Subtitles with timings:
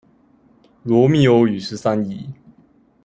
[0.81, 2.33] 羅密歐與十三姨